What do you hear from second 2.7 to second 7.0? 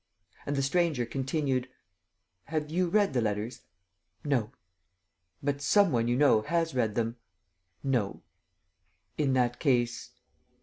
you read the letters?" "No." "But some one you know has read